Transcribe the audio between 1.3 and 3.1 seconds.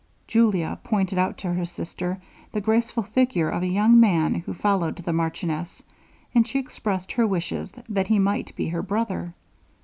to her sister, the graceful